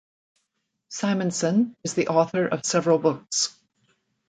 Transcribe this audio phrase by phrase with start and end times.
[0.91, 3.55] Simonsen is the author of several books.